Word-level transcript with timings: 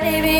Baby. 0.00 0.39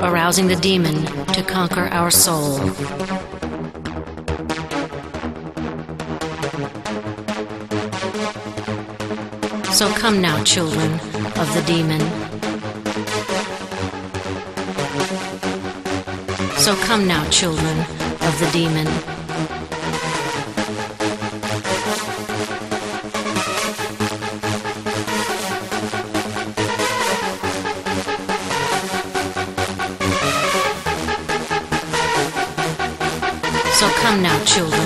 arousing 0.00 0.48
the 0.48 0.56
demon 0.56 1.04
to 1.34 1.42
conquer 1.42 1.88
our 1.92 2.10
soul. 2.10 2.58
So 9.72 9.88
come 9.94 10.20
now, 10.20 10.42
children 10.44 10.92
of 10.92 11.52
the 11.54 11.62
demon. 11.66 12.00
So 16.58 16.76
come 16.76 17.06
now, 17.06 17.28
children 17.30 17.80
of 17.80 18.38
the 18.40 18.48
demon. 18.52 19.13
Now, 34.22 34.44
children 34.44 34.83